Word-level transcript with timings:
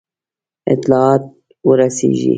اطلاعات 0.73 1.23
ورسیږي. 1.67 2.29